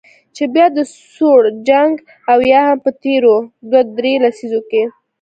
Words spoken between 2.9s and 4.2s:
تیرو دوه درې